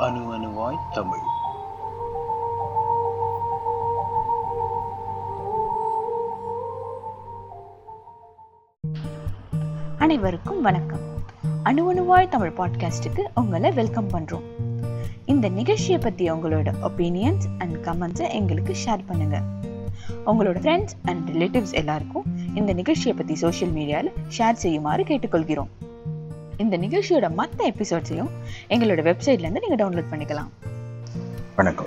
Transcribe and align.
அணுவாய் 0.00 0.78
தமிழ். 0.92 1.18
அனைவருக்கும் 9.98 10.62
வணக்கம். 10.62 10.98
அணு 11.62 11.94
அணுவாய் 11.94 12.28
தமிழ் 12.28 12.52
பாட்காஸ்டுக்கு 12.56 13.20
உங்களை 13.34 13.70
வெல்கம் 13.70 14.08
பண்றோம். 14.08 14.42
இந்த 15.26 15.48
நிகழ்ச்சியை 15.48 15.98
பத்தி 15.98 16.32
உங்களோட 16.32 16.72
ஒப்பீனியன்ஸ் 16.82 17.44
அண்ட் 17.58 17.76
கமெண்ட்ஸை 17.76 18.30
எங்களுக்கு 18.30 18.76
ஷேர் 18.86 19.06
பண்ணுங்க. 19.06 19.42
உங்களோட 20.26 20.56
ஃப்ரெண்ட்ஸ் 20.56 20.96
அண்ட் 21.04 21.30
ரிலேட்டிவ்ஸ் 21.30 21.72
எல்லாருக்கும் 21.72 22.24
இந்த 22.54 22.72
நிகழ்ச்சியை 22.72 23.16
பத்தி 23.16 23.34
சோஷியல் 23.34 23.74
மீடியாவில் 23.74 24.38
ஷேர் 24.38 24.52
செய்யுமாறு 24.52 25.02
கேட்டுக்கொள்கிறோம். 25.02 25.68
இந்த 26.60 26.78
நிகழ்ச்சியோட 26.78 27.32
மற்ற 27.34 27.70
எபிசோட்ஸையும் 27.70 28.28
எங்களோட 28.68 29.00
வெப்சைட்ல 29.02 29.38
இருந்து 29.38 29.60
நீங்க 29.60 29.84
டவுன்லோட் 29.84 30.04
பண்ணிக்கலாம். 30.10 30.48
வணக்கம். 31.56 31.86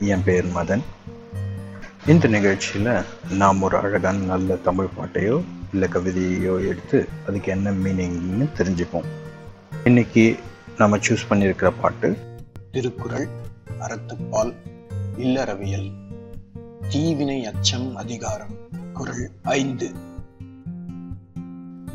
என் 0.00 0.22
பேர் 0.24 0.46
மதன். 0.46 0.82
இந்த 2.06 2.28
நிகழ்ச்சியில் 2.28 3.02
நாம் 3.30 3.62
ஒரு 3.62 3.76
அழகான 3.76 4.18
நல்ல 4.18 4.54
தமிழ் 4.54 4.88
பாட்டையோ 4.98 5.42
இல்லை 5.72 5.88
கவிதையோ 5.88 6.68
எடுத்து 6.68 7.08
அதுக்கு 7.26 7.50
என்ன 7.50 7.70
மீனிங்னு 7.70 8.48
தெரிஞ்சுப்போம். 8.58 9.04
இன்னைக்கு 9.84 10.38
நம்ம 10.78 10.96
சூஸ் 10.96 11.26
பண்ணியிருக்கிற 11.30 11.72
பாட்டு 11.80 12.16
திருக்குறள் 12.72 13.28
அறத்துப்பால் 13.80 14.54
இல்லறவியல் 15.18 15.90
தீவினை 16.88 17.46
அச்சம் 17.46 17.96
அதிகாரம் 17.96 18.56
குறள் 18.92 19.30
ஐந்து. 19.42 20.14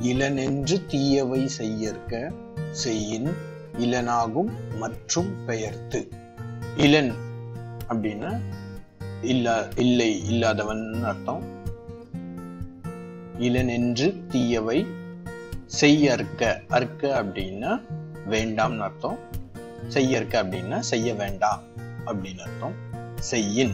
இளனென்று 0.02 0.86
தீயவை 0.86 1.48
செய்யற்க 1.48 2.32
செய்யின் 2.72 3.34
இளனாகும் 3.78 4.52
மற்றும் 4.80 5.46
பெயர்த்து. 5.46 6.10
இளன் 6.78 7.14
அப்படின்னா 7.90 8.40
இல்லா 9.22 9.66
இல்லை 9.76 10.26
இல்லாதவன் 10.28 11.04
அர்த்தம். 11.04 11.44
இளனென்று 13.40 14.26
தீயவை 14.28 14.86
செய்ய 15.66 16.12
அற்க 16.12 16.62
அற்க 16.68 17.24
அப்படின்னா 17.24 17.82
வேண்டாம்னு 18.30 18.80
அர்த்தம். 18.80 19.18
செய்யற்க 19.88 20.44
அப்படின்னா 20.44 20.80
செய்ய 20.80 21.14
வேண்டாம் 21.14 21.62
அப்படின்னு 22.06 22.40
அர்த்தம். 22.40 22.76
செய்யின் 23.20 23.74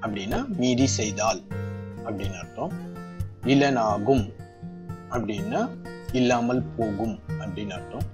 அப்படின்னா 0.00 0.46
மீறி 0.46 0.86
செய்தால் 0.86 1.42
அப்படின்னு 2.04 2.38
அர்த்தம். 2.38 2.72
இளனாகும் 3.42 4.42
அப்படின்னா 5.10 5.68
இல்லாமல் 6.12 6.62
போகும் 6.76 7.18
அப்படின்னு 7.38 7.70
அர்த்தம். 7.70 8.06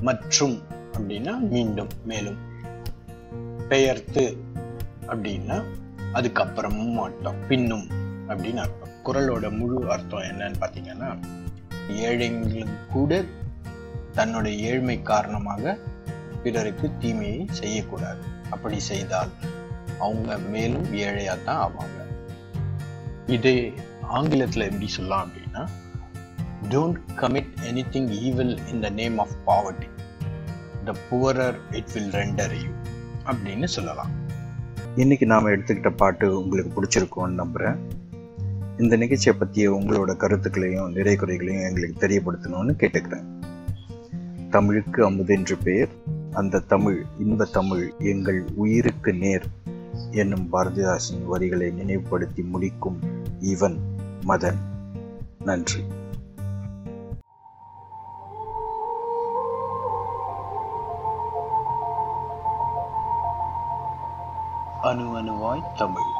மற்றும் 0.00 0.62
அப்படின்னா 0.92 1.38
மீண்டும் 1.38 1.88
மேலும். 2.04 2.36
பெயர்த்து 3.68 4.36
அப்படின்னா 5.06 5.62
அதுக்கப்புறமும் 6.14 6.94
அர்த்தம் 6.94 7.46
பின்னும் 7.48 7.86
அப்படின்னு 8.28 8.56
அர்த்தம். 8.56 8.94
குரலோட 9.04 9.56
முழு 9.56 9.90
அர்த்தம் 9.90 10.20
என்னன்னு 10.20 10.54
பார்த்தீங்கன்னா 10.60 11.18
ஏழைங்களுக்கு 11.88 12.86
கூட 12.90 13.24
தன்னுடைய 14.12 14.68
ஏழ்மை 14.68 15.02
காரணமாக 15.02 15.78
பிறருக்கு 16.42 16.90
தீமையை 16.98 17.46
செய்யக்கூடாது. 17.50 18.20
அப்படி 18.50 18.78
செய்தால் 18.80 19.28
அவங்க 19.98 20.38
மேலும் 20.38 20.94
ஏழையாக 20.94 21.40
தான் 21.40 21.70
ஆவாங்க. 21.70 22.04
இதே 23.26 23.72
ஆங்கிலத்தில் 24.02 24.62
எப்படி 24.62 24.88
சொல்லலாம் 24.88 25.28
அப்படின்னா 25.28 25.68
don't 26.70 26.96
commit 27.16 27.52
any 27.70 27.82
thing 27.90 28.08
evil 28.08 28.58
in 28.72 28.80
the 28.80 28.88
name 28.88 29.18
of 29.18 29.36
poverty 29.46 29.88
the 30.84 30.94
poorer 31.10 31.58
it 31.70 31.92
will 31.94 32.10
render 32.10 32.54
you 32.62 32.70
அப்படின்னு 33.26 33.64
சொல்லலாம். 33.64 34.10
இன்னைக்கு 34.96 35.26
நாம் 35.26 35.46
எடுத்துக்கிட்ட 35.46 35.96
பாட்டு 35.96 36.38
உங்களுக்கு 36.38 36.72
பிடிச்சிருக்கோன்னு 36.76 37.30
நம்புகிறேன் 37.30 37.76
இந்த 38.78 38.96
நிகழ்ச்சியை 38.96 39.38
பற்றிய 39.38 39.72
உங்களோட 39.72 40.16
கருத்துக்களையும் 40.16 40.92
நிறை 40.92 41.16
குறைகளையும் 41.16 41.62
எங்களுக்கு 41.62 42.06
தெரியப்படுத்தணும்னு 42.06 42.74
கேட்டுக்கிறேன். 42.82 43.26
தமிழுக்கு 44.50 45.10
அமுதென்று 45.10 45.56
பெயர் 45.64 45.88
அந்த 46.32 46.58
தமிழ் 46.58 47.04
இன்ப 47.18 47.44
தமிழ் 47.44 47.92
எங்கள் 47.98 48.44
உயிருக்கு 48.54 49.14
நேர் 49.14 49.46
என்னும் 50.10 50.48
பாரதிதாசன் 50.52 51.24
வரிகளை 51.24 51.70
நினைவுபடுத்தி 51.70 52.42
முடிக்கும் 52.42 52.98
இவன் 53.40 53.78
மதன். 54.28 54.60
நன்றி. 55.44 55.80
அணு 64.80 65.16
அணுவாய் 65.16 65.62
தமிழ் 65.76 66.10